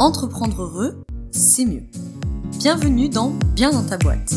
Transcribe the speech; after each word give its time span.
Entreprendre 0.00 0.62
heureux, 0.62 1.04
c'est 1.30 1.64
mieux. 1.64 1.84
Bienvenue 2.58 3.08
dans 3.08 3.30
Bien 3.54 3.70
dans 3.70 3.86
ta 3.86 3.96
boîte. 3.96 4.34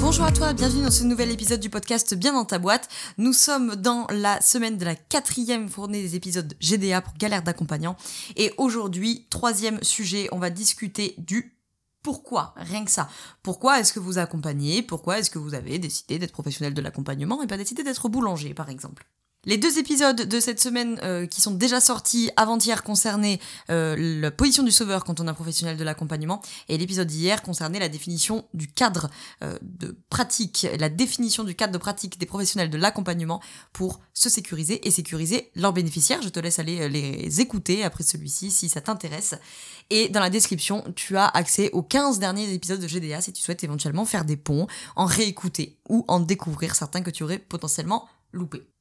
Bonjour 0.00 0.24
à 0.24 0.32
toi, 0.32 0.54
bienvenue 0.54 0.84
dans 0.84 0.90
ce 0.90 1.04
nouvel 1.04 1.30
épisode 1.30 1.60
du 1.60 1.68
podcast 1.68 2.14
Bien 2.14 2.32
dans 2.32 2.46
ta 2.46 2.58
boîte. 2.58 2.88
Nous 3.18 3.34
sommes 3.34 3.76
dans 3.76 4.06
la 4.08 4.40
semaine 4.40 4.78
de 4.78 4.86
la 4.86 4.94
quatrième 4.94 5.68
fournée 5.68 6.00
des 6.00 6.16
épisodes 6.16 6.54
GDA 6.60 7.02
pour 7.02 7.12
galère 7.18 7.42
d'accompagnant. 7.42 7.96
Et 8.36 8.54
aujourd'hui, 8.56 9.26
troisième 9.28 9.82
sujet, 9.82 10.28
on 10.32 10.38
va 10.38 10.48
discuter 10.48 11.14
du 11.18 11.58
pourquoi? 12.02 12.54
Rien 12.56 12.84
que 12.84 12.90
ça. 12.90 13.08
Pourquoi 13.42 13.80
est-ce 13.80 13.92
que 13.92 14.00
vous 14.00 14.18
accompagnez? 14.18 14.82
Pourquoi 14.82 15.18
est-ce 15.18 15.30
que 15.30 15.38
vous 15.38 15.54
avez 15.54 15.78
décidé 15.78 16.18
d'être 16.18 16.32
professionnel 16.32 16.74
de 16.74 16.82
l'accompagnement 16.82 17.42
et 17.42 17.46
pas 17.46 17.56
décidé 17.56 17.82
d'être 17.82 18.08
boulanger, 18.08 18.54
par 18.54 18.68
exemple? 18.70 19.06
Les 19.44 19.58
deux 19.58 19.78
épisodes 19.78 20.22
de 20.22 20.40
cette 20.40 20.60
semaine 20.60 21.00
euh, 21.02 21.26
qui 21.26 21.40
sont 21.40 21.50
déjà 21.50 21.80
sortis 21.80 22.30
avant-hier 22.36 22.84
concernaient 22.84 23.40
euh, 23.70 23.96
la 23.98 24.30
position 24.30 24.62
du 24.62 24.70
sauveur 24.70 25.04
quand 25.04 25.18
on 25.18 25.26
est 25.26 25.32
professionnel 25.32 25.76
de 25.76 25.82
l'accompagnement 25.82 26.40
et 26.68 26.78
l'épisode 26.78 27.08
d'hier 27.08 27.42
concernait 27.42 27.80
la 27.80 27.88
définition 27.88 28.44
du 28.54 28.68
cadre 28.68 29.10
euh, 29.42 29.58
de 29.62 29.96
pratique, 30.10 30.68
la 30.78 30.88
définition 30.88 31.42
du 31.42 31.56
cadre 31.56 31.72
de 31.72 31.78
pratique 31.78 32.20
des 32.20 32.26
professionnels 32.26 32.70
de 32.70 32.78
l'accompagnement 32.78 33.40
pour 33.72 34.00
se 34.14 34.28
sécuriser 34.28 34.86
et 34.86 34.92
sécuriser 34.92 35.50
leurs 35.56 35.72
bénéficiaires. 35.72 36.22
Je 36.22 36.28
te 36.28 36.38
laisse 36.38 36.60
aller 36.60 36.88
les 36.88 37.40
écouter 37.40 37.82
après 37.82 38.04
celui-ci 38.04 38.52
si 38.52 38.68
ça 38.68 38.80
t'intéresse. 38.80 39.34
Et 39.90 40.08
dans 40.08 40.20
la 40.20 40.30
description, 40.30 40.84
tu 40.94 41.16
as 41.16 41.26
accès 41.26 41.70
aux 41.72 41.82
15 41.82 42.20
derniers 42.20 42.52
épisodes 42.52 42.80
de 42.80 42.86
GDA 42.86 43.20
si 43.20 43.32
tu 43.32 43.42
souhaites 43.42 43.64
éventuellement 43.64 44.04
faire 44.04 44.24
des 44.24 44.36
ponts, 44.36 44.68
en 44.94 45.06
réécouter 45.06 45.78
ou 45.88 46.04
en 46.06 46.20
découvrir 46.20 46.76
certains 46.76 47.02
que 47.02 47.10
tu 47.10 47.24
aurais 47.24 47.38
potentiellement 47.38 48.08
loupés. 48.32 48.71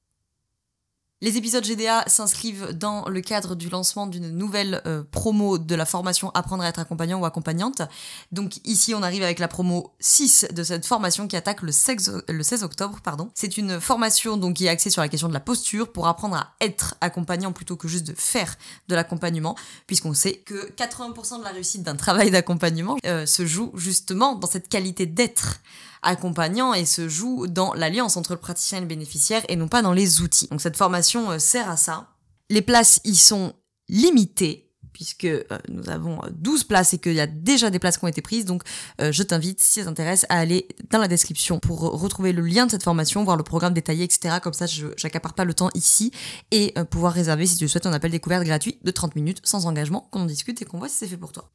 Les 1.23 1.37
épisodes 1.37 1.63
GDA 1.63 2.03
s'inscrivent 2.07 2.69
dans 2.71 3.07
le 3.07 3.21
cadre 3.21 3.53
du 3.53 3.69
lancement 3.69 4.07
d'une 4.07 4.31
nouvelle 4.31 4.81
euh, 4.87 5.03
promo 5.11 5.59
de 5.59 5.75
la 5.75 5.85
formation 5.85 6.31
Apprendre 6.31 6.63
à 6.63 6.67
être 6.67 6.79
accompagnant 6.79 7.19
ou 7.19 7.25
accompagnante. 7.25 7.83
Donc 8.31 8.57
ici, 8.65 8.95
on 8.95 9.03
arrive 9.03 9.21
avec 9.21 9.37
la 9.37 9.47
promo 9.47 9.93
6 9.99 10.47
de 10.51 10.63
cette 10.63 10.83
formation 10.87 11.27
qui 11.27 11.35
attaque 11.35 11.61
le 11.61 11.71
16, 11.71 12.23
le 12.27 12.41
16 12.41 12.63
octobre. 12.63 13.01
pardon. 13.03 13.29
C'est 13.35 13.59
une 13.59 13.79
formation 13.79 14.35
donc 14.35 14.55
qui 14.55 14.65
est 14.65 14.69
axée 14.69 14.89
sur 14.89 15.03
la 15.03 15.09
question 15.09 15.27
de 15.27 15.33
la 15.33 15.39
posture 15.39 15.91
pour 15.91 16.07
apprendre 16.07 16.37
à 16.37 16.55
être 16.59 16.95
accompagnant 17.01 17.51
plutôt 17.51 17.75
que 17.75 17.87
juste 17.87 18.07
de 18.07 18.15
faire 18.15 18.57
de 18.87 18.95
l'accompagnement, 18.95 19.55
puisqu'on 19.85 20.15
sait 20.15 20.37
que 20.37 20.71
80% 20.71 21.37
de 21.37 21.43
la 21.43 21.51
réussite 21.51 21.83
d'un 21.83 21.95
travail 21.95 22.31
d'accompagnement 22.31 22.97
euh, 23.05 23.27
se 23.27 23.45
joue 23.45 23.71
justement 23.75 24.33
dans 24.33 24.47
cette 24.47 24.69
qualité 24.69 25.05
d'être 25.05 25.59
accompagnant 26.01 26.73
et 26.73 26.85
se 26.85 27.07
joue 27.07 27.47
dans 27.47 27.73
l'alliance 27.73 28.17
entre 28.17 28.33
le 28.33 28.39
praticien 28.39 28.79
et 28.79 28.81
le 28.81 28.87
bénéficiaire 28.87 29.43
et 29.49 29.55
non 29.55 29.67
pas 29.67 29.81
dans 29.81 29.93
les 29.93 30.21
outils. 30.21 30.47
Donc 30.49 30.61
cette 30.61 30.77
formation 30.77 31.31
euh, 31.31 31.39
sert 31.39 31.69
à 31.69 31.77
ça. 31.77 32.07
Les 32.49 32.61
places 32.61 32.99
y 33.03 33.15
sont 33.15 33.53
limitées 33.87 34.67
puisque 34.93 35.25
euh, 35.25 35.43
nous 35.69 35.89
avons 35.89 36.19
12 36.31 36.61
euh, 36.61 36.67
places 36.67 36.93
et 36.93 36.97
qu'il 36.97 37.13
y 37.13 37.21
a 37.21 37.27
déjà 37.27 37.69
des 37.69 37.79
places 37.79 37.97
qui 37.97 38.03
ont 38.03 38.09
été 38.09 38.21
prises. 38.21 38.45
Donc 38.45 38.63
je 38.99 39.23
t'invite, 39.23 39.61
si 39.61 39.79
ça 39.79 39.85
t'intéresse, 39.85 40.25
à 40.29 40.39
aller 40.39 40.67
dans 40.89 40.99
la 40.99 41.07
description 41.07 41.59
pour 41.59 41.79
retrouver 41.79 42.33
le 42.33 42.41
lien 42.41 42.65
de 42.65 42.71
cette 42.71 42.83
formation, 42.83 43.23
voir 43.23 43.37
le 43.37 43.43
programme 43.43 43.73
détaillé, 43.73 44.03
etc. 44.03 44.37
Comme 44.41 44.53
ça, 44.53 44.65
je 44.65 44.87
n'accapare 45.03 45.33
pas 45.33 45.45
le 45.45 45.53
temps 45.53 45.69
ici 45.75 46.11
et 46.51 46.73
pouvoir 46.89 47.13
réserver, 47.13 47.45
si 47.45 47.57
tu 47.57 47.63
le 47.63 47.67
souhaites, 47.67 47.85
un 47.85 47.93
appel 47.93 48.11
découverte 48.11 48.43
gratuit 48.43 48.77
de 48.83 48.91
30 48.91 49.15
minutes 49.15 49.39
sans 49.43 49.65
engagement, 49.65 50.07
qu'on 50.11 50.21
en 50.21 50.25
discute 50.25 50.61
et 50.61 50.65
qu'on 50.65 50.77
voit 50.77 50.89
si 50.89 50.95
c'est 50.95 51.07
fait 51.07 51.17
pour 51.17 51.31
toi. 51.31 51.51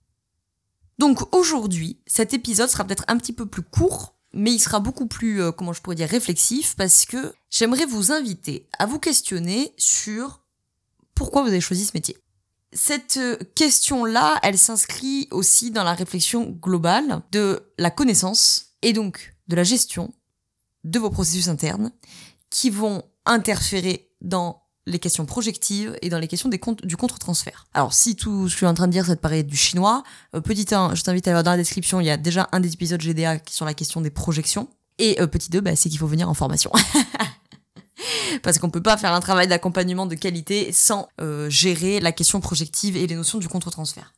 Donc 0.99 1.35
aujourd'hui, 1.35 2.01
cet 2.07 2.33
épisode 2.33 2.71
sera 2.71 2.85
peut-être 2.85 3.05
un 3.09 3.19
petit 3.19 3.33
peu 3.33 3.47
plus 3.47 3.63
court 3.63 4.16
mais 4.37 4.53
il 4.53 4.59
sera 4.59 4.81
beaucoup 4.81 5.07
plus, 5.07 5.43
euh, 5.43 5.51
comment 5.51 5.73
je 5.73 5.81
pourrais 5.81 5.97
dire, 5.97 6.09
réflexif 6.09 6.77
parce 6.77 7.07
que 7.07 7.35
j'aimerais 7.51 7.87
vous 7.87 8.13
inviter 8.13 8.69
à 8.79 8.87
vous 8.87 8.99
questionner 8.99 9.73
sur 9.79 10.43
pourquoi 11.15 11.43
vous 11.43 11.49
avez 11.49 11.61
choisi 11.61 11.87
ce 11.87 11.93
métier. 11.95 12.19
Cette 12.73 13.17
euh, 13.17 13.39
question-là, 13.55 14.39
elle 14.43 14.59
s'inscrit 14.59 15.29
aussi 15.31 15.71
dans 15.71 15.85
la 15.85 15.95
réflexion 15.95 16.51
globale 16.51 17.23
de 17.33 17.73
la 17.79 17.91
connaissance 17.91 18.77
et 18.83 18.93
donc 18.93 19.35
de 19.49 19.57
la 19.57 19.65
gestion 19.65 20.13
de 20.85 20.99
vos 20.99 21.11
processus 21.11 21.49
internes 21.49 21.91
qui 22.51 22.69
vont 22.69 23.03
interférer 23.25 24.11
dans 24.21 24.66
les 24.87 24.99
questions 24.99 25.27
projectives 25.27 25.97
et 26.01 26.09
dans 26.09 26.19
les 26.19 26.29
questions 26.29 26.49
des 26.49 26.59
comptes, 26.59 26.87
du 26.87 26.97
contre-transfert. 26.97 27.67
Alors, 27.75 27.93
si 27.93 28.17
tout 28.17 28.49
ce 28.49 28.53
que 28.53 28.53
je 28.53 28.57
suis 28.57 28.67
en 28.67 28.75
train 28.75 28.87
de 28.87 28.93
dire, 28.93 29.07
ça 29.07 29.17
te 29.17 29.21
paraît 29.21 29.43
du 29.43 29.57
chinois, 29.57 30.03
euh, 30.35 30.41
petit 30.41 30.73
1, 30.73 30.95
je 30.95 31.03
t'invite 31.03 31.27
à 31.29 31.35
aller 31.35 31.43
dans 31.43 31.51
la 31.51 31.57
description, 31.57 32.01
il 32.01 32.07
y 32.07 32.11
a 32.11 32.17
déjà 32.17 32.49
un 32.53 32.61
des 32.61 32.73
épisodes 32.73 33.01
GDA 33.01 33.39
sur 33.51 33.65
la 33.65 33.75
question 33.75 34.01
des 34.01 34.11
projections. 34.11 34.69
Et 34.99 35.21
euh, 35.21 35.27
petit 35.27 35.51
2, 35.51 35.61
bah, 35.61 35.77
c'est 35.77 35.89
qu'il 35.89 35.99
faut 35.99 36.07
venir 36.07 36.29
en 36.29 36.35
formation. 36.35 36.71
Parce 38.43 38.59
qu'on 38.59 38.71
peut 38.71 38.83
pas 38.83 38.97
faire 38.97 39.13
un 39.13 39.21
travail 39.21 39.49
d'accompagnement 39.49 40.07
de 40.07 40.15
qualité 40.15 40.71
sans 40.73 41.09
euh, 41.21 41.51
gérer 41.51 42.01
la 42.01 42.13
question 42.13 42.41
projective 42.41 42.97
et 42.97 43.07
les 43.07 43.15
notions 43.15 43.39
du 43.39 43.49
contre-transfert. 43.49 44.13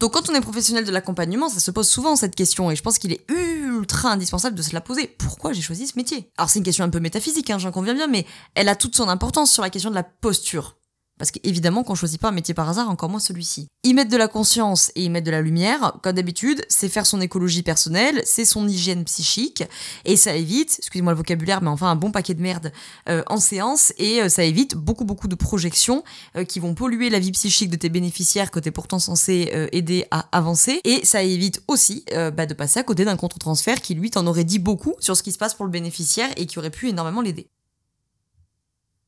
Donc 0.00 0.12
quand 0.12 0.28
on 0.28 0.34
est 0.34 0.40
professionnel 0.40 0.84
de 0.84 0.90
l'accompagnement, 0.90 1.48
ça 1.48 1.60
se 1.60 1.70
pose 1.70 1.88
souvent 1.88 2.16
cette 2.16 2.34
question 2.34 2.70
et 2.70 2.76
je 2.76 2.82
pense 2.82 2.98
qu'il 2.98 3.12
est 3.12 3.24
ultra 3.30 4.10
indispensable 4.12 4.56
de 4.56 4.62
se 4.62 4.74
la 4.74 4.80
poser. 4.80 5.06
Pourquoi 5.06 5.52
j'ai 5.52 5.62
choisi 5.62 5.86
ce 5.86 5.96
métier? 5.96 6.30
Alors 6.36 6.50
c'est 6.50 6.58
une 6.58 6.64
question 6.64 6.84
un 6.84 6.90
peu 6.90 7.00
métaphysique, 7.00 7.50
hein, 7.50 7.58
j'en 7.58 7.70
conviens 7.72 7.94
bien, 7.94 8.06
mais 8.06 8.26
elle 8.54 8.68
a 8.68 8.76
toute 8.76 8.96
son 8.96 9.08
importance 9.08 9.52
sur 9.52 9.62
la 9.62 9.70
question 9.70 9.90
de 9.90 9.94
la 9.94 10.02
posture. 10.02 10.76
Parce 11.18 11.30
qu'évidemment 11.30 11.84
qu'on 11.84 11.94
choisit 11.94 12.20
pas 12.20 12.30
un 12.30 12.32
métier 12.32 12.54
par 12.54 12.68
hasard, 12.68 12.90
encore 12.90 13.08
moins 13.08 13.20
celui-ci. 13.20 13.68
Y 13.84 13.94
mettre 13.94 14.10
de 14.10 14.16
la 14.16 14.26
conscience 14.26 14.90
et 14.96 15.04
y 15.04 15.10
mettre 15.10 15.26
de 15.26 15.30
la 15.30 15.42
lumière, 15.42 15.98
comme 16.02 16.14
d'habitude, 16.14 16.64
c'est 16.68 16.88
faire 16.88 17.06
son 17.06 17.20
écologie 17.20 17.62
personnelle, 17.62 18.20
c'est 18.24 18.44
son 18.44 18.66
hygiène 18.66 19.04
psychique, 19.04 19.62
et 20.04 20.16
ça 20.16 20.34
évite, 20.34 20.74
excusez-moi 20.78 21.12
le 21.12 21.16
vocabulaire, 21.18 21.62
mais 21.62 21.68
enfin 21.68 21.88
un 21.88 21.94
bon 21.94 22.10
paquet 22.10 22.34
de 22.34 22.42
merde 22.42 22.72
euh, 23.08 23.22
en 23.28 23.38
séance, 23.38 23.92
et 23.96 24.22
euh, 24.22 24.28
ça 24.28 24.42
évite 24.42 24.74
beaucoup 24.74 25.04
beaucoup 25.04 25.28
de 25.28 25.36
projections 25.36 26.02
euh, 26.36 26.44
qui 26.44 26.58
vont 26.58 26.74
polluer 26.74 27.10
la 27.10 27.20
vie 27.20 27.30
psychique 27.30 27.70
de 27.70 27.76
tes 27.76 27.90
bénéficiaires 27.90 28.50
que 28.50 28.58
t'es 28.58 28.72
pourtant 28.72 28.98
censé 28.98 29.68
aider 29.72 30.06
à 30.10 30.26
avancer, 30.32 30.80
et 30.84 31.04
ça 31.04 31.22
évite 31.22 31.62
aussi 31.68 32.04
bah, 32.12 32.46
de 32.46 32.54
passer 32.54 32.80
à 32.80 32.82
côté 32.82 33.04
d'un 33.04 33.16
contre-transfert 33.16 33.80
qui 33.80 33.94
lui 33.94 34.10
t'en 34.10 34.26
aurait 34.26 34.44
dit 34.44 34.58
beaucoup 34.58 34.94
sur 34.98 35.16
ce 35.16 35.22
qui 35.22 35.32
se 35.32 35.38
passe 35.38 35.54
pour 35.54 35.64
le 35.64 35.70
bénéficiaire 35.70 36.28
et 36.36 36.46
qui 36.46 36.58
aurait 36.58 36.70
pu 36.70 36.88
énormément 36.88 37.20
l'aider. 37.20 37.48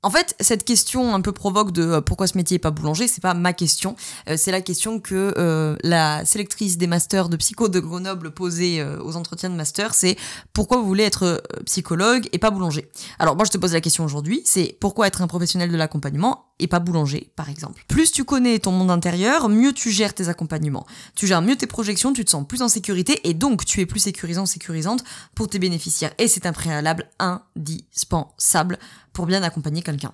En 0.02 0.10
fait, 0.10 0.36
cette 0.40 0.64
question 0.64 1.14
un 1.14 1.20
peu 1.20 1.32
provoque 1.32 1.72
de 1.72 1.82
euh, 1.82 2.00
pourquoi 2.00 2.26
ce 2.26 2.36
métier 2.36 2.56
est 2.56 2.60
pas 2.60 2.70
boulanger, 2.70 3.08
c'est 3.08 3.22
pas 3.22 3.34
ma 3.34 3.52
question. 3.52 3.96
Euh, 4.28 4.36
c'est 4.36 4.52
la 4.52 4.60
question 4.60 5.00
que 5.00 5.34
euh, 5.36 5.76
la 5.82 6.24
sélectrice 6.24 6.78
des 6.78 6.86
masters 6.86 7.28
de 7.28 7.36
psycho 7.36 7.68
de 7.68 7.80
Grenoble 7.80 8.30
posait 8.30 8.84
aux 9.00 9.16
entretiens 9.16 9.50
de 9.50 9.54
master, 9.54 9.94
c'est 9.94 10.16
pourquoi 10.52 10.76
vous 10.76 10.86
voulez 10.86 11.04
être 11.04 11.42
psychologue 11.64 12.28
et 12.32 12.38
pas 12.38 12.50
boulanger? 12.50 12.90
Alors 13.18 13.36
moi 13.36 13.44
je 13.44 13.50
te 13.50 13.58
pose 13.58 13.72
la 13.72 13.80
question 13.80 14.04
aujourd'hui, 14.04 14.42
c'est 14.44 14.76
pourquoi 14.80 15.06
être 15.06 15.22
un 15.22 15.26
professionnel 15.26 15.70
de 15.70 15.76
l'accompagnement 15.76 16.46
et 16.58 16.66
pas 16.66 16.78
boulanger, 16.78 17.32
par 17.36 17.50
exemple. 17.50 17.84
Plus 17.88 18.12
tu 18.12 18.24
connais 18.24 18.58
ton 18.58 18.72
monde 18.72 18.90
intérieur, 18.90 19.48
mieux 19.48 19.72
tu 19.72 19.90
gères 19.90 20.14
tes 20.14 20.28
accompagnements. 20.28 20.86
Tu 21.14 21.26
gères 21.26 21.42
mieux 21.42 21.56
tes 21.56 21.66
projections, 21.66 22.12
tu 22.12 22.24
te 22.24 22.30
sens 22.30 22.46
plus 22.46 22.62
en 22.62 22.68
sécurité 22.68 23.20
et 23.28 23.34
donc 23.34 23.64
tu 23.64 23.80
es 23.80 23.86
plus 23.86 24.00
sécurisant, 24.00 24.46
sécurisante 24.46 25.04
pour 25.34 25.48
tes 25.48 25.58
bénéficiaires. 25.58 26.12
Et 26.18 26.28
c'est 26.28 26.46
un 26.46 26.52
préalable 26.52 27.08
indispensable 27.18 28.78
pour 29.12 29.26
bien 29.26 29.42
accompagner 29.42 29.82
quelqu'un. 29.82 30.12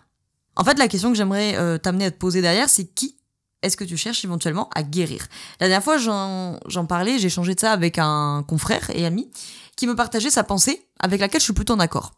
En 0.56 0.64
fait, 0.64 0.78
la 0.78 0.88
question 0.88 1.10
que 1.10 1.16
j'aimerais 1.16 1.56
euh, 1.56 1.78
t'amener 1.78 2.06
à 2.06 2.10
te 2.10 2.18
poser 2.18 2.42
derrière, 2.42 2.68
c'est 2.68 2.84
qui 2.84 3.16
est-ce 3.62 3.76
que 3.76 3.84
tu 3.84 3.96
cherches 3.96 4.24
éventuellement 4.24 4.68
à 4.74 4.82
guérir? 4.82 5.28
La 5.60 5.68
dernière 5.68 5.84
fois, 5.84 5.96
j'en 5.96 6.86
parlais, 6.86 7.18
j'ai 7.20 7.28
changé 7.28 7.54
de 7.54 7.60
ça 7.60 7.72
avec 7.72 7.96
un 7.98 8.44
confrère 8.46 8.90
et 8.90 9.06
ami 9.06 9.30
qui 9.76 9.86
me 9.86 9.94
partageait 9.94 10.30
sa 10.30 10.42
pensée 10.42 10.88
avec 10.98 11.20
laquelle 11.20 11.40
je 11.40 11.44
suis 11.44 11.52
plutôt 11.52 11.74
en 11.74 11.78
accord. 11.78 12.12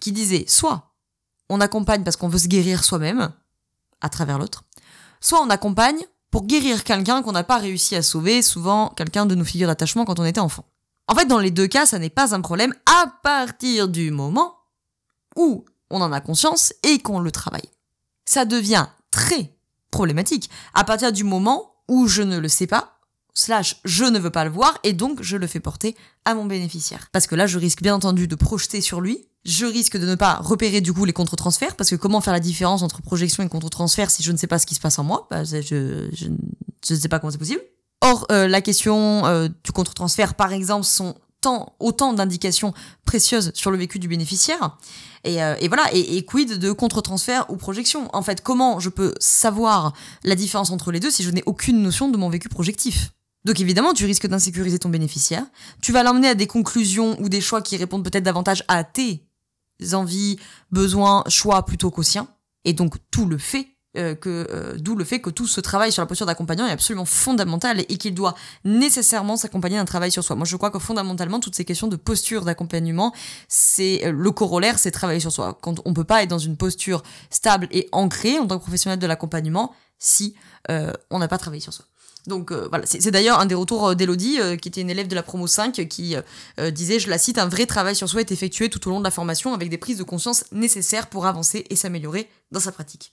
Qui 0.00 0.12
disait 0.12 0.44
soit 0.46 0.92
on 1.48 1.60
accompagne 1.60 2.04
parce 2.04 2.16
qu'on 2.16 2.28
veut 2.28 2.38
se 2.38 2.48
guérir 2.48 2.84
soi-même, 2.84 3.32
à 4.00 4.08
travers 4.08 4.38
l'autre, 4.38 4.64
soit 5.20 5.40
on 5.40 5.50
accompagne 5.50 6.04
pour 6.30 6.46
guérir 6.46 6.84
quelqu'un 6.84 7.22
qu'on 7.22 7.32
n'a 7.32 7.44
pas 7.44 7.58
réussi 7.58 7.96
à 7.96 8.02
sauver, 8.02 8.42
souvent 8.42 8.88
quelqu'un 8.90 9.26
de 9.26 9.34
nos 9.34 9.44
figures 9.44 9.68
d'attachement 9.68 10.04
quand 10.04 10.20
on 10.20 10.24
était 10.24 10.40
enfant. 10.40 10.64
En 11.08 11.14
fait, 11.14 11.26
dans 11.26 11.40
les 11.40 11.50
deux 11.50 11.66
cas, 11.66 11.86
ça 11.86 11.98
n'est 11.98 12.08
pas 12.08 12.34
un 12.34 12.40
problème 12.40 12.74
à 12.86 13.12
partir 13.22 13.88
du 13.88 14.10
moment 14.12 14.54
où 15.36 15.64
on 15.90 16.00
en 16.00 16.12
a 16.12 16.20
conscience 16.20 16.72
et 16.84 17.00
qu'on 17.00 17.18
le 17.18 17.32
travaille. 17.32 17.68
Ça 18.26 18.44
devient 18.44 18.86
très 19.10 19.56
problématique 19.90 20.48
à 20.72 20.84
partir 20.84 21.12
du 21.12 21.24
moment 21.24 21.74
où 21.88 22.06
je 22.06 22.22
ne 22.22 22.38
le 22.38 22.48
sais 22.48 22.68
pas, 22.68 23.00
slash 23.34 23.80
je 23.84 24.04
ne 24.04 24.20
veux 24.20 24.30
pas 24.30 24.44
le 24.44 24.50
voir 24.50 24.78
et 24.84 24.92
donc 24.92 25.20
je 25.22 25.36
le 25.36 25.48
fais 25.48 25.58
porter 25.58 25.96
à 26.24 26.34
mon 26.34 26.44
bénéficiaire. 26.44 27.08
Parce 27.10 27.26
que 27.26 27.34
là, 27.34 27.48
je 27.48 27.58
risque 27.58 27.82
bien 27.82 27.96
entendu 27.96 28.28
de 28.28 28.36
projeter 28.36 28.80
sur 28.80 29.00
lui 29.00 29.26
je 29.44 29.66
risque 29.66 29.96
de 29.96 30.06
ne 30.06 30.14
pas 30.14 30.34
repérer 30.34 30.80
du 30.80 30.92
coup 30.92 31.04
les 31.04 31.12
contre-transferts 31.12 31.76
parce 31.76 31.90
que 31.90 31.96
comment 31.96 32.20
faire 32.20 32.32
la 32.32 32.40
différence 32.40 32.82
entre 32.82 33.00
projection 33.02 33.42
et 33.42 33.48
contre-transfert 33.48 34.10
si 34.10 34.22
je 34.22 34.32
ne 34.32 34.36
sais 34.36 34.46
pas 34.46 34.58
ce 34.58 34.66
qui 34.66 34.74
se 34.74 34.80
passe 34.80 34.98
en 34.98 35.04
moi? 35.04 35.26
Bah, 35.30 35.44
je, 35.44 36.08
je, 36.12 36.26
ne 36.28 36.98
sais 36.98 37.08
pas 37.08 37.18
comment 37.18 37.30
c'est 37.30 37.38
possible. 37.38 37.62
Or, 38.02 38.26
euh, 38.30 38.48
la 38.48 38.60
question 38.60 39.26
euh, 39.26 39.48
du 39.64 39.72
contre-transfert, 39.72 40.34
par 40.34 40.52
exemple, 40.52 40.84
sont 40.84 41.14
tant, 41.40 41.74
autant 41.80 42.12
d'indications 42.12 42.74
précieuses 43.04 43.52
sur 43.54 43.70
le 43.70 43.78
vécu 43.78 43.98
du 43.98 44.08
bénéficiaire. 44.08 44.76
Et, 45.24 45.42
euh, 45.42 45.54
et 45.60 45.68
voilà, 45.68 45.84
et, 45.92 46.16
et, 46.16 46.24
quid 46.24 46.58
de 46.58 46.72
contre-transfert 46.72 47.46
ou 47.50 47.56
projection? 47.56 48.08
En 48.14 48.22
fait, 48.22 48.42
comment 48.42 48.80
je 48.80 48.88
peux 48.88 49.14
savoir 49.20 49.92
la 50.24 50.34
différence 50.34 50.70
entre 50.70 50.92
les 50.92 51.00
deux 51.00 51.10
si 51.10 51.22
je 51.22 51.30
n'ai 51.30 51.42
aucune 51.46 51.82
notion 51.82 52.08
de 52.08 52.16
mon 52.16 52.30
vécu 52.30 52.48
projectif? 52.48 53.12
Donc 53.44 53.58
évidemment, 53.60 53.94
tu 53.94 54.04
risques 54.04 54.26
d'insécuriser 54.26 54.78
ton 54.78 54.90
bénéficiaire. 54.90 55.44
Tu 55.82 55.92
vas 55.92 56.02
l'emmener 56.02 56.28
à 56.28 56.34
des 56.34 56.46
conclusions 56.46 57.18
ou 57.20 57.28
des 57.28 57.40
choix 57.40 57.62
qui 57.62 57.76
répondent 57.76 58.04
peut-être 58.04 58.24
davantage 58.24 58.64
à 58.68 58.84
tes 58.84 59.24
envies, 59.92 60.38
besoins, 60.70 61.24
choix 61.28 61.64
plutôt 61.64 61.90
qu'aux 61.90 62.02
siens. 62.02 62.28
Et 62.64 62.72
donc 62.72 62.96
tout 63.10 63.26
le 63.26 63.38
fait 63.38 63.68
euh, 63.96 64.14
que 64.14 64.46
euh, 64.52 64.76
d'où 64.78 64.94
le 64.94 65.04
fait 65.04 65.20
que 65.20 65.30
tout 65.30 65.48
ce 65.48 65.60
travail 65.60 65.90
sur 65.90 66.00
la 66.00 66.06
posture 66.06 66.24
d'accompagnant 66.24 66.64
est 66.64 66.70
absolument 66.70 67.04
fondamental 67.04 67.80
et 67.80 67.96
qu'il 67.96 68.14
doit 68.14 68.36
nécessairement 68.64 69.36
s'accompagner 69.36 69.78
d'un 69.78 69.84
travail 69.84 70.12
sur 70.12 70.22
soi. 70.22 70.36
Moi, 70.36 70.44
je 70.44 70.54
crois 70.54 70.70
que 70.70 70.78
fondamentalement, 70.78 71.40
toutes 71.40 71.56
ces 71.56 71.64
questions 71.64 71.88
de 71.88 71.96
posture 71.96 72.44
d'accompagnement, 72.44 73.12
c'est 73.48 74.06
euh, 74.06 74.12
le 74.12 74.30
corollaire, 74.30 74.78
c'est 74.78 74.92
travailler 74.92 75.18
sur 75.18 75.32
soi. 75.32 75.58
Quand 75.60 75.80
on 75.84 75.92
peut 75.92 76.04
pas 76.04 76.22
être 76.22 76.30
dans 76.30 76.38
une 76.38 76.56
posture 76.56 77.02
stable 77.30 77.66
et 77.72 77.88
ancrée 77.90 78.38
en 78.38 78.46
tant 78.46 78.58
que 78.58 78.62
professionnel 78.62 79.00
de 79.00 79.06
l'accompagnement 79.08 79.74
si 79.98 80.34
on 81.10 81.18
n'a 81.18 81.26
pas 81.26 81.36
travaillé 81.36 81.60
sur 81.60 81.72
soi. 81.72 81.84
Donc 82.26 82.52
voilà, 82.52 82.84
c'est 82.86 83.10
d'ailleurs 83.10 83.40
un 83.40 83.46
des 83.46 83.54
retours 83.54 83.96
d'Elodie, 83.96 84.38
qui 84.60 84.68
était 84.68 84.80
une 84.80 84.90
élève 84.90 85.08
de 85.08 85.14
la 85.14 85.22
promo 85.22 85.46
5, 85.46 85.86
qui 85.88 86.16
disait, 86.72 86.98
je 86.98 87.08
la 87.08 87.18
cite, 87.18 87.38
un 87.38 87.48
vrai 87.48 87.66
travail 87.66 87.96
sur 87.96 88.08
soi 88.08 88.20
est 88.20 88.32
effectué 88.32 88.68
tout 88.68 88.86
au 88.86 88.90
long 88.90 88.98
de 88.98 89.04
la 89.04 89.10
formation 89.10 89.54
avec 89.54 89.70
des 89.70 89.78
prises 89.78 89.98
de 89.98 90.04
conscience 90.04 90.44
nécessaires 90.52 91.08
pour 91.08 91.26
avancer 91.26 91.64
et 91.70 91.76
s'améliorer 91.76 92.28
dans 92.52 92.60
sa 92.60 92.72
pratique. 92.72 93.12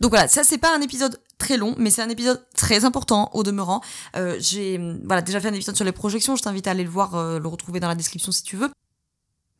Donc 0.00 0.12
voilà, 0.12 0.28
ça 0.28 0.44
c'est 0.44 0.58
pas 0.58 0.74
un 0.74 0.80
épisode 0.80 1.20
très 1.38 1.56
long, 1.56 1.74
mais 1.76 1.90
c'est 1.90 2.02
un 2.02 2.08
épisode 2.08 2.44
très 2.54 2.84
important 2.84 3.30
au 3.34 3.42
demeurant. 3.42 3.80
Euh, 4.16 4.36
j'ai 4.38 4.78
voilà 5.04 5.22
déjà 5.22 5.40
fait 5.40 5.48
un 5.48 5.54
épisode 5.54 5.74
sur 5.74 5.84
les 5.84 5.92
projections, 5.92 6.36
je 6.36 6.42
t'invite 6.42 6.66
à 6.68 6.70
aller 6.70 6.84
le 6.84 6.90
voir, 6.90 7.16
euh, 7.16 7.38
le 7.40 7.48
retrouver 7.48 7.80
dans 7.80 7.88
la 7.88 7.96
description 7.96 8.30
si 8.30 8.42
tu 8.42 8.56
veux. 8.56 8.70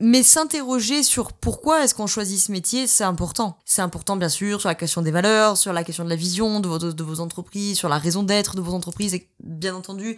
Mais 0.00 0.22
s'interroger 0.22 1.02
sur 1.02 1.32
pourquoi 1.32 1.82
est-ce 1.82 1.94
qu'on 1.94 2.06
choisit 2.06 2.38
ce 2.38 2.52
métier, 2.52 2.86
c'est 2.86 3.04
important. 3.04 3.58
C'est 3.64 3.82
important 3.82 4.16
bien 4.16 4.28
sûr 4.28 4.60
sur 4.60 4.68
la 4.68 4.76
question 4.76 5.02
des 5.02 5.10
valeurs, 5.10 5.56
sur 5.56 5.72
la 5.72 5.82
question 5.82 6.04
de 6.04 6.08
la 6.08 6.16
vision 6.16 6.60
de 6.60 6.68
vos, 6.68 6.78
de 6.78 7.02
vos 7.02 7.20
entreprises, 7.20 7.76
sur 7.76 7.88
la 7.88 7.98
raison 7.98 8.22
d'être 8.22 8.54
de 8.54 8.60
vos 8.60 8.74
entreprises, 8.74 9.18
bien 9.40 9.74
entendu. 9.74 10.16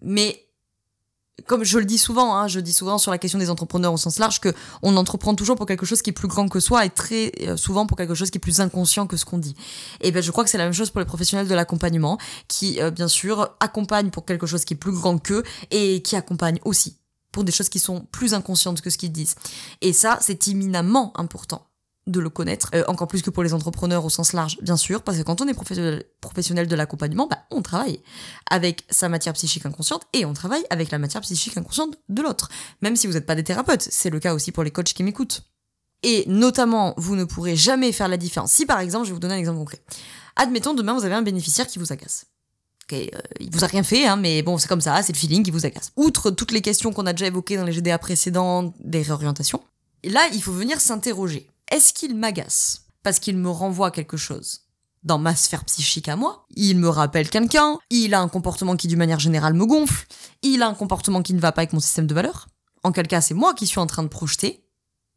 Mais 0.00 0.44
comme 1.46 1.64
je 1.64 1.78
le 1.78 1.84
dis 1.84 1.98
souvent, 1.98 2.36
hein, 2.36 2.48
je 2.48 2.60
dis 2.60 2.72
souvent 2.72 2.98
sur 2.98 3.10
la 3.10 3.18
question 3.18 3.38
des 3.38 3.50
entrepreneurs 3.50 3.92
au 3.92 3.96
sens 3.96 4.18
large 4.18 4.40
que 4.40 4.52
on 4.82 4.96
entreprend 4.96 5.34
toujours 5.34 5.56
pour 5.56 5.66
quelque 5.66 5.86
chose 5.86 6.02
qui 6.02 6.10
est 6.10 6.12
plus 6.12 6.28
grand 6.28 6.48
que 6.48 6.60
soi 6.60 6.84
et 6.84 6.90
très 6.90 7.32
euh, 7.42 7.56
souvent 7.56 7.86
pour 7.86 7.96
quelque 7.96 8.14
chose 8.14 8.30
qui 8.30 8.38
est 8.38 8.40
plus 8.40 8.60
inconscient 8.60 9.06
que 9.06 9.16
ce 9.16 9.24
qu'on 9.24 9.38
dit. 9.38 9.54
Et 10.00 10.12
ben 10.12 10.22
je 10.22 10.30
crois 10.30 10.44
que 10.44 10.50
c'est 10.50 10.58
la 10.58 10.64
même 10.64 10.72
chose 10.72 10.90
pour 10.90 11.00
les 11.00 11.06
professionnels 11.06 11.48
de 11.48 11.54
l'accompagnement 11.54 12.18
qui 12.48 12.80
euh, 12.80 12.90
bien 12.90 13.08
sûr 13.08 13.54
accompagnent 13.60 14.10
pour 14.10 14.24
quelque 14.24 14.46
chose 14.46 14.64
qui 14.64 14.74
est 14.74 14.76
plus 14.76 14.92
grand 14.92 15.18
qu'eux 15.18 15.42
et 15.70 16.02
qui 16.02 16.16
accompagnent 16.16 16.60
aussi 16.64 16.98
pour 17.32 17.44
des 17.44 17.52
choses 17.52 17.68
qui 17.68 17.78
sont 17.78 18.06
plus 18.12 18.34
inconscientes 18.34 18.80
que 18.80 18.90
ce 18.90 18.98
qu'ils 18.98 19.12
disent. 19.12 19.34
Et 19.80 19.92
ça, 19.92 20.18
c'est 20.20 20.46
imminemment 20.46 21.12
important 21.18 21.66
de 22.06 22.20
le 22.20 22.30
connaître, 22.30 22.70
euh, 22.74 22.84
encore 22.88 23.06
plus 23.06 23.22
que 23.22 23.30
pour 23.30 23.42
les 23.42 23.54
entrepreneurs 23.54 24.04
au 24.04 24.10
sens 24.10 24.32
large, 24.32 24.58
bien 24.60 24.76
sûr, 24.76 25.02
parce 25.02 25.18
que 25.18 25.22
quand 25.22 25.40
on 25.40 25.46
est 25.46 25.54
professionnel, 25.54 26.66
de 26.66 26.74
l'accompagnement, 26.76 27.28
bah, 27.28 27.38
on 27.50 27.62
travaille 27.62 28.00
avec 28.50 28.84
sa 28.90 29.08
matière 29.08 29.34
psychique 29.34 29.66
inconsciente 29.66 30.02
et 30.12 30.24
on 30.24 30.32
travaille 30.32 30.64
avec 30.70 30.90
la 30.90 30.98
matière 30.98 31.22
psychique 31.22 31.56
inconsciente 31.56 31.96
de 32.08 32.22
l'autre. 32.22 32.48
Même 32.80 32.96
si 32.96 33.06
vous 33.06 33.12
n'êtes 33.12 33.26
pas 33.26 33.34
des 33.34 33.44
thérapeutes, 33.44 33.86
c'est 33.88 34.10
le 34.10 34.18
cas 34.18 34.34
aussi 34.34 34.50
pour 34.50 34.64
les 34.64 34.70
coachs 34.70 34.92
qui 34.92 35.04
m'écoutent. 35.04 35.42
Et 36.02 36.24
notamment, 36.26 36.94
vous 36.96 37.14
ne 37.14 37.24
pourrez 37.24 37.54
jamais 37.54 37.92
faire 37.92 38.08
la 38.08 38.16
différence. 38.16 38.50
Si 38.50 38.66
par 38.66 38.80
exemple, 38.80 39.04
je 39.04 39.10
vais 39.10 39.14
vous 39.14 39.20
donner 39.20 39.34
un 39.34 39.38
exemple 39.38 39.58
concret. 39.58 39.82
Admettons, 40.34 40.74
demain, 40.74 40.94
vous 40.94 41.04
avez 41.04 41.14
un 41.14 41.22
bénéficiaire 41.22 41.68
qui 41.68 41.78
vous 41.78 41.92
agace. 41.92 42.26
Euh, 42.92 43.06
il 43.40 43.50
vous 43.50 43.64
a 43.64 43.66
rien 43.66 43.82
fait, 43.82 44.06
hein, 44.06 44.16
mais 44.16 44.42
bon, 44.42 44.58
c'est 44.58 44.68
comme 44.68 44.80
ça, 44.80 45.02
c'est 45.02 45.12
le 45.12 45.18
feeling 45.18 45.42
qui 45.42 45.50
vous 45.50 45.66
agace. 45.66 45.92
Outre 45.96 46.30
toutes 46.30 46.52
les 46.52 46.60
questions 46.60 46.92
qu'on 46.92 47.06
a 47.06 47.12
déjà 47.12 47.26
évoquées 47.26 47.56
dans 47.56 47.64
les 47.64 47.72
GDA 47.72 47.98
précédents 47.98 48.74
des 48.80 49.02
réorientations, 49.02 49.62
là, 50.04 50.26
il 50.32 50.42
faut 50.42 50.52
venir 50.52 50.80
s'interroger. 50.80 51.48
Est-ce 51.70 51.92
qu'il 51.92 52.16
m'agace 52.16 52.86
Parce 53.02 53.18
qu'il 53.18 53.36
me 53.38 53.48
renvoie 53.48 53.90
quelque 53.90 54.16
chose 54.16 54.62
dans 55.04 55.18
ma 55.18 55.34
sphère 55.34 55.64
psychique 55.64 56.08
à 56.08 56.16
moi? 56.16 56.46
Il 56.54 56.78
me 56.78 56.88
rappelle 56.88 57.30
quelqu'un, 57.30 57.78
il 57.90 58.14
a 58.14 58.20
un 58.20 58.28
comportement 58.28 58.76
qui 58.76 58.88
d'une 58.88 58.98
manière 58.98 59.20
générale 59.20 59.54
me 59.54 59.66
gonfle, 59.66 60.06
il 60.42 60.62
a 60.62 60.68
un 60.68 60.74
comportement 60.74 61.22
qui 61.22 61.34
ne 61.34 61.40
va 61.40 61.52
pas 61.52 61.62
avec 61.62 61.72
mon 61.72 61.80
système 61.80 62.06
de 62.06 62.14
valeurs? 62.14 62.48
En 62.82 62.92
quel 62.92 63.06
cas 63.06 63.20
c'est 63.20 63.34
moi 63.34 63.54
qui 63.54 63.66
suis 63.66 63.78
en 63.78 63.86
train 63.86 64.02
de 64.02 64.08
projeter. 64.08 64.64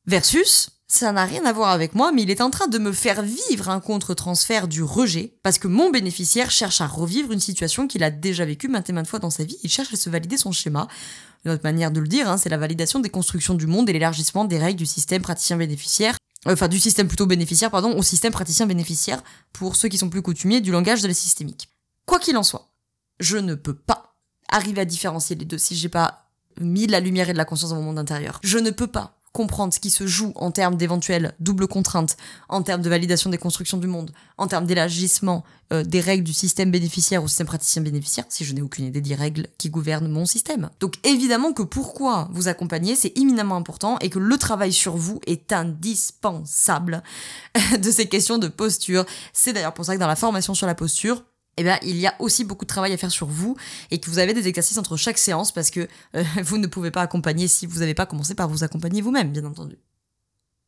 Versus, 0.07 0.69
ça 0.87 1.11
n'a 1.11 1.25
rien 1.25 1.45
à 1.45 1.53
voir 1.53 1.69
avec 1.69 1.95
moi, 1.95 2.11
mais 2.11 2.23
il 2.23 2.29
est 2.29 2.41
en 2.41 2.51
train 2.51 2.67
de 2.67 2.77
me 2.77 2.91
faire 2.91 3.23
vivre 3.23 3.69
un 3.69 3.79
contre-transfert 3.79 4.67
du 4.67 4.83
rejet, 4.83 5.33
parce 5.41 5.57
que 5.57 5.67
mon 5.67 5.89
bénéficiaire 5.89 6.51
cherche 6.51 6.81
à 6.81 6.87
revivre 6.87 7.31
une 7.31 7.39
situation 7.39 7.87
qu'il 7.87 8.03
a 8.03 8.11
déjà 8.11 8.45
vécue 8.45 8.67
maintes 8.67 8.89
et 8.89 8.93
maintes 8.93 9.07
fois 9.07 9.19
dans 9.19 9.31
sa 9.31 9.43
vie, 9.43 9.57
il 9.63 9.69
cherche 9.69 9.93
à 9.93 9.97
se 9.97 10.09
valider 10.09 10.37
son 10.37 10.51
schéma. 10.51 10.87
Une 11.43 11.51
autre 11.51 11.63
manière 11.63 11.91
de 11.91 11.99
le 11.99 12.07
dire, 12.07 12.29
hein, 12.29 12.37
c'est 12.37 12.49
la 12.49 12.57
validation 12.57 12.99
des 12.99 13.09
constructions 13.09 13.55
du 13.55 13.67
monde 13.67 13.89
et 13.89 13.93
l'élargissement 13.93 14.45
des 14.45 14.57
règles 14.57 14.79
du 14.79 14.85
système 14.85 15.21
praticien-bénéficiaire 15.21 16.17
euh, 16.47 16.53
enfin 16.53 16.67
du 16.67 16.79
système 16.79 17.07
plutôt 17.07 17.25
bénéficiaire, 17.25 17.71
pardon, 17.71 17.97
au 17.97 18.03
système 18.03 18.31
praticien 18.31 18.65
bénéficiaire, 18.65 19.23
pour 19.53 19.75
ceux 19.75 19.89
qui 19.89 19.97
sont 19.97 20.09
plus 20.09 20.21
coutumiers 20.21 20.61
du 20.61 20.71
langage 20.71 21.01
de 21.01 21.07
la 21.07 21.13
systémique. 21.13 21.69
Quoi 22.05 22.19
qu'il 22.19 22.37
en 22.37 22.43
soit, 22.43 22.69
je 23.19 23.37
ne 23.37 23.55
peux 23.55 23.75
pas 23.75 24.15
arriver 24.49 24.81
à 24.81 24.85
différencier 24.85 25.35
les 25.35 25.45
deux 25.45 25.57
si 25.57 25.75
j'ai 25.75 25.89
pas 25.89 26.29
mis 26.61 26.87
de 26.87 26.91
la 26.91 26.99
lumière 26.99 27.29
et 27.29 27.33
de 27.33 27.37
la 27.37 27.45
conscience 27.45 27.71
dans 27.71 27.77
mon 27.77 27.83
monde 27.83 27.99
intérieur. 27.99 28.39
Je 28.43 28.59
ne 28.59 28.69
peux 28.69 28.87
pas 28.87 29.17
comprendre 29.35 29.73
ce 29.73 29.81
qui 29.81 29.89
se 29.89 30.07
joue 30.07 30.31
en 30.35 30.49
termes 30.49 30.77
d'éventuelles 30.77 31.35
doubles 31.41 31.67
contraintes, 31.67 32.15
en 32.47 32.63
termes 32.63 32.81
de 32.81 32.89
validation 32.89 33.29
des 33.29 33.37
constructions 33.37 33.77
du 33.77 33.85
monde, 33.85 34.11
en 34.37 34.47
termes 34.47 34.65
d'élargissement 34.65 35.43
euh, 35.73 35.83
des 35.83 35.99
règles 35.99 36.23
du 36.23 36.31
système 36.31 36.71
bénéficiaire 36.71 37.21
ou 37.21 37.27
système 37.27 37.45
praticien 37.45 37.81
bénéficiaire, 37.81 38.23
si 38.29 38.45
je 38.45 38.53
n'ai 38.53 38.61
aucune 38.61 38.85
idée 38.85 39.01
des 39.01 39.13
règles 39.13 39.47
qui 39.57 39.69
gouvernent 39.69 40.07
mon 40.07 40.25
système. 40.25 40.69
Donc 40.79 40.95
évidemment 41.03 41.51
que 41.51 41.63
pourquoi 41.63 42.29
vous 42.31 42.47
accompagner, 42.47 42.95
c'est 42.95 43.17
éminemment 43.17 43.57
important 43.57 43.99
et 43.99 44.09
que 44.09 44.19
le 44.19 44.37
travail 44.37 44.71
sur 44.71 44.95
vous 44.95 45.19
est 45.27 45.51
indispensable 45.51 47.03
de 47.77 47.91
ces 47.91 48.07
questions 48.07 48.37
de 48.37 48.47
posture. 48.47 49.05
C'est 49.33 49.51
d'ailleurs 49.51 49.73
pour 49.73 49.83
ça 49.83 49.95
que 49.95 49.99
dans 49.99 50.07
la 50.07 50.15
formation 50.15 50.53
sur 50.53 50.65
la 50.65 50.75
posture, 50.75 51.25
eh 51.57 51.63
bien, 51.63 51.79
il 51.83 51.97
y 51.97 52.07
a 52.07 52.15
aussi 52.19 52.43
beaucoup 52.43 52.65
de 52.65 52.69
travail 52.69 52.93
à 52.93 52.97
faire 52.97 53.11
sur 53.11 53.27
vous 53.27 53.55
et 53.91 53.99
que 53.99 54.09
vous 54.09 54.19
avez 54.19 54.33
des 54.33 54.47
exercices 54.47 54.77
entre 54.77 54.97
chaque 54.97 55.17
séance 55.17 55.51
parce 55.51 55.71
que 55.71 55.87
euh, 56.15 56.23
vous 56.43 56.57
ne 56.57 56.67
pouvez 56.67 56.91
pas 56.91 57.01
accompagner 57.01 57.47
si 57.47 57.65
vous 57.65 57.79
n'avez 57.79 57.93
pas 57.93 58.05
commencé 58.05 58.35
par 58.35 58.47
vous 58.49 58.63
accompagner 58.63 59.01
vous-même, 59.01 59.31
bien 59.31 59.45
entendu. 59.45 59.77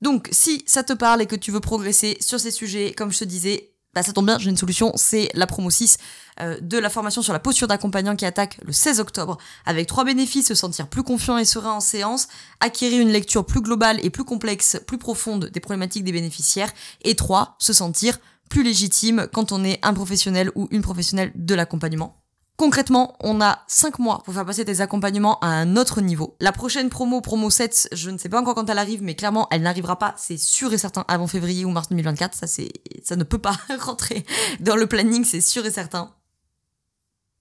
Donc, 0.02 0.30
si 0.32 0.64
ça 0.68 0.84
te 0.84 0.94
parle 0.94 1.22
et 1.22 1.26
que 1.26 1.36
tu 1.36 1.52
veux 1.52 1.60
progresser 1.60 2.18
sur 2.22 2.40
ces 2.40 2.52
sujets, 2.52 2.94
comme 2.96 3.12
je 3.12 3.20
te 3.20 3.24
disais, 3.24 3.74
bah, 3.98 4.04
ça 4.04 4.14
tombe 4.14 4.28
bien, 4.28 4.38
j'ai 4.38 4.52
une 4.52 4.58
solution, 4.58 4.92
c'est 4.96 5.32
la 5.34 5.48
promo 5.48 5.72
6 5.72 5.98
euh, 6.40 6.60
de 6.62 6.78
la 6.78 6.92
formation 6.92 7.24
sur 7.24 7.34
la 7.34 7.40
posture 7.40 7.68
d'accompagnant 7.68 8.16
qui 8.16 8.26
attaque 8.26 8.60
le 8.64 8.72
16 8.72 9.00
octobre, 9.00 9.40
avec 9.66 9.88
trois 9.88 10.04
bénéfices, 10.04 10.48
se 10.48 10.54
sentir 10.54 10.88
plus 10.88 11.02
confiant 11.02 11.40
et 11.40 11.46
serein 11.46 11.74
en 11.74 11.80
séance, 11.80 12.28
acquérir 12.60 13.02
une 13.02 13.10
lecture 13.10 13.44
plus 13.44 13.62
globale 13.62 14.00
et 14.06 14.12
plus 14.12 14.24
complexe, 14.24 14.80
plus 14.86 15.00
profonde 15.00 15.46
des 15.46 15.60
problématiques 15.60 16.04
des 16.04 16.12
bénéficiaires, 16.12 16.72
et 17.02 17.16
trois, 17.16 17.56
se 17.58 17.74
sentir 17.74 18.20
plus 18.50 18.64
légitime 18.64 19.28
quand 19.34 19.52
on 19.52 19.64
est 19.64 19.80
un 19.84 19.94
professionnel 19.94 20.52
ou 20.56 20.68
une 20.72 20.82
professionnelle 20.82 21.32
de 21.36 21.56
l'accompagnement. 21.56 22.22
Concrètement, 22.58 23.16
on 23.20 23.40
a 23.40 23.60
5 23.68 24.00
mois 24.00 24.24
pour 24.26 24.34
faire 24.34 24.44
passer 24.44 24.66
tes 24.66 24.82
accompagnements 24.82 25.40
à 25.42 25.48
un 25.48 25.78
autre 25.78 26.02
niveau. 26.02 26.36
La 26.42 26.52
prochaine 26.52 26.90
promo, 26.90 27.22
promo 27.22 27.52
7, 27.52 27.90
je 27.92 28.10
ne 28.10 28.18
sais 28.18 28.30
pas 28.30 28.42
encore 28.42 28.56
quand 28.56 28.68
elle 28.68 28.80
arrive, 28.80 29.04
mais 29.04 29.14
clairement, 29.14 29.48
elle 29.52 29.62
n'arrivera 29.62 30.00
pas, 30.00 30.16
c'est 30.18 30.38
sûr 30.38 30.74
et 30.74 30.80
certain, 30.80 31.06
avant 31.08 31.28
février 31.28 31.66
ou 31.66 31.70
mars 31.70 31.90
2024. 31.90 32.34
Ça, 32.34 32.48
c'est, 32.48 32.72
ça 33.04 33.16
ne 33.16 33.24
peut 33.24 33.38
pas 33.38 33.56
rentrer 33.80 34.26
dans 34.60 34.76
le 34.76 34.88
planning, 34.88 35.24
c'est 35.24 35.42
sûr 35.42 35.68
et 35.68 35.72
certain. 35.72 36.12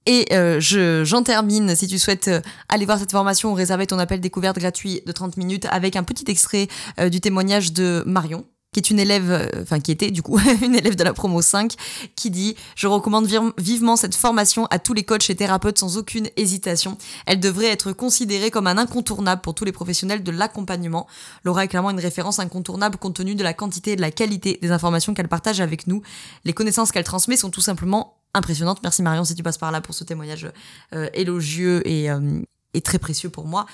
Et 0.04 0.26
euh, 0.32 0.60
je, 0.60 1.02
j'en 1.04 1.22
termine, 1.22 1.74
si 1.74 1.88
tu 1.88 1.98
souhaites 1.98 2.28
euh, 2.28 2.40
aller 2.68 2.84
voir 2.84 2.98
cette 2.98 3.10
formation 3.10 3.52
ou 3.52 3.54
réserver 3.54 3.86
ton 3.86 3.98
appel 3.98 4.20
découverte 4.20 4.58
gratuit 4.58 5.00
de 5.04 5.12
30 5.12 5.38
minutes 5.38 5.66
avec 5.70 5.96
un 5.96 6.04
petit 6.04 6.30
extrait 6.30 6.68
euh, 7.00 7.08
du 7.08 7.22
témoignage 7.22 7.72
de 7.72 8.04
Marion, 8.06 8.44
qui 8.76 8.80
est 8.80 8.90
une 8.90 9.00
élève, 9.00 9.30
euh, 9.30 9.62
enfin 9.62 9.80
qui 9.80 9.90
était 9.90 10.10
du 10.10 10.20
coup 10.20 10.38
une 10.62 10.74
élève 10.74 10.96
de 10.96 11.02
la 11.02 11.14
promo 11.14 11.40
5, 11.40 11.72
qui 12.14 12.30
dit 12.30 12.56
Je 12.74 12.86
recommande 12.86 13.26
vivement 13.56 13.96
cette 13.96 14.14
formation 14.14 14.66
à 14.66 14.78
tous 14.78 14.92
les 14.92 15.02
coachs 15.02 15.30
et 15.30 15.34
thérapeutes 15.34 15.78
sans 15.78 15.96
aucune 15.96 16.28
hésitation. 16.36 16.98
Elle 17.24 17.40
devrait 17.40 17.68
être 17.68 17.92
considérée 17.92 18.50
comme 18.50 18.66
un 18.66 18.76
incontournable 18.76 19.40
pour 19.40 19.54
tous 19.54 19.64
les 19.64 19.72
professionnels 19.72 20.22
de 20.22 20.30
l'accompagnement. 20.30 21.06
Laura 21.42 21.64
est 21.64 21.68
clairement 21.68 21.88
une 21.88 22.00
référence 22.00 22.38
incontournable 22.38 22.98
compte 22.98 23.16
tenu 23.16 23.34
de 23.34 23.42
la 23.42 23.54
quantité 23.54 23.92
et 23.92 23.96
de 23.96 24.02
la 24.02 24.10
qualité 24.10 24.58
des 24.60 24.70
informations 24.70 25.14
qu'elle 25.14 25.28
partage 25.28 25.62
avec 25.62 25.86
nous. 25.86 26.02
Les 26.44 26.52
connaissances 26.52 26.92
qu'elle 26.92 27.04
transmet 27.04 27.38
sont 27.38 27.48
tout 27.48 27.62
simplement 27.62 28.18
impressionnantes. 28.34 28.80
Merci 28.82 29.02
Marion 29.02 29.24
si 29.24 29.34
tu 29.34 29.42
passes 29.42 29.56
par 29.56 29.72
là 29.72 29.80
pour 29.80 29.94
ce 29.94 30.04
témoignage 30.04 30.50
euh, 30.92 31.08
élogieux 31.14 31.80
et, 31.88 32.10
euh, 32.10 32.42
très 32.80 32.98
précieux 32.98 33.30
pour 33.30 33.46
moi. 33.46 33.66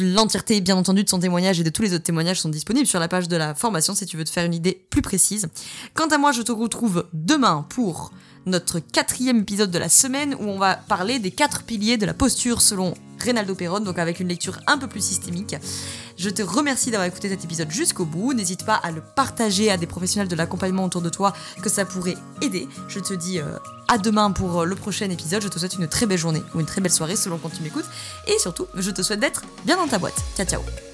L'entièreté, 0.00 0.60
bien 0.60 0.76
entendu, 0.76 1.04
de 1.04 1.08
son 1.08 1.18
témoignage 1.18 1.60
et 1.60 1.64
de 1.64 1.70
tous 1.70 1.82
les 1.82 1.94
autres 1.94 2.04
témoignages 2.04 2.40
sont 2.40 2.48
disponibles 2.48 2.86
sur 2.86 3.00
la 3.00 3.08
page 3.08 3.28
de 3.28 3.36
la 3.36 3.54
formation 3.54 3.94
si 3.94 4.06
tu 4.06 4.16
veux 4.16 4.24
te 4.24 4.30
faire 4.30 4.44
une 4.44 4.54
idée 4.54 4.84
plus 4.90 5.02
précise. 5.02 5.48
Quant 5.94 6.08
à 6.08 6.18
moi, 6.18 6.32
je 6.32 6.42
te 6.42 6.52
retrouve 6.52 7.06
demain 7.12 7.66
pour 7.68 8.12
notre 8.46 8.80
quatrième 8.80 9.38
épisode 9.38 9.70
de 9.70 9.78
la 9.78 9.88
semaine 9.88 10.34
où 10.34 10.44
on 10.44 10.58
va 10.58 10.74
parler 10.74 11.18
des 11.18 11.30
quatre 11.30 11.62
piliers 11.62 11.96
de 11.96 12.06
la 12.06 12.14
posture 12.14 12.60
selon 12.60 12.94
Reynaldo 13.22 13.54
Perron, 13.54 13.80
donc 13.80 13.98
avec 13.98 14.20
une 14.20 14.28
lecture 14.28 14.58
un 14.66 14.78
peu 14.78 14.86
plus 14.86 15.04
systémique. 15.04 15.56
Je 16.16 16.30
te 16.30 16.42
remercie 16.42 16.90
d'avoir 16.90 17.08
écouté 17.08 17.28
cet 17.28 17.44
épisode 17.44 17.70
jusqu'au 17.70 18.04
bout. 18.04 18.34
N'hésite 18.34 18.64
pas 18.64 18.74
à 18.74 18.90
le 18.90 19.00
partager 19.00 19.70
à 19.70 19.76
des 19.76 19.86
professionnels 19.86 20.28
de 20.28 20.36
l'accompagnement 20.36 20.84
autour 20.84 21.02
de 21.02 21.08
toi 21.08 21.32
que 21.62 21.68
ça 21.68 21.84
pourrait 21.84 22.16
aider. 22.40 22.68
Je 22.88 23.00
te 23.00 23.14
dis 23.14 23.38
euh, 23.38 23.58
à 23.88 23.98
demain 23.98 24.30
pour 24.30 24.60
euh, 24.60 24.64
le 24.64 24.74
prochain 24.74 25.10
épisode. 25.10 25.42
Je 25.42 25.48
te 25.48 25.58
souhaite 25.58 25.74
une 25.74 25.88
très 25.88 26.06
belle 26.06 26.18
journée 26.18 26.42
ou 26.54 26.60
une 26.60 26.66
très 26.66 26.80
belle 26.80 26.92
soirée 26.92 27.16
selon 27.16 27.38
quand 27.38 27.50
tu 27.50 27.62
m'écoutes. 27.62 27.88
Et 28.26 28.38
surtout, 28.38 28.66
je 28.74 28.90
te 28.90 29.02
souhaite 29.02 29.20
d'être 29.20 29.42
bien 29.64 29.76
dans 29.76 29.88
ta 29.88 29.98
boîte. 29.98 30.22
Ciao 30.36 30.46
ciao 30.46 30.91